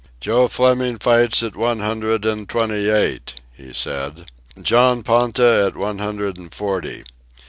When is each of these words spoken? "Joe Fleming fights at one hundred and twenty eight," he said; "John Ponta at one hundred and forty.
"Joe 0.19 0.47
Fleming 0.47 0.97
fights 0.97 1.43
at 1.43 1.55
one 1.55 1.77
hundred 1.77 2.25
and 2.25 2.49
twenty 2.49 2.89
eight," 2.89 3.35
he 3.53 3.71
said; 3.71 4.31
"John 4.59 5.03
Ponta 5.03 5.65
at 5.67 5.77
one 5.77 5.99
hundred 5.99 6.37
and 6.39 6.51
forty. 6.51 7.03